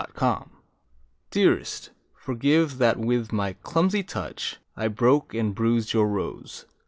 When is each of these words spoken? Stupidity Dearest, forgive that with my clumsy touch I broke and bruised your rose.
Stupidity 0.17 0.49
Dearest, 1.29 1.91
forgive 2.15 2.79
that 2.79 2.97
with 2.97 3.31
my 3.31 3.53
clumsy 3.61 4.01
touch 4.01 4.57
I 4.75 4.87
broke 4.87 5.35
and 5.35 5.53
bruised 5.53 5.93
your 5.93 6.07
rose. 6.07 6.65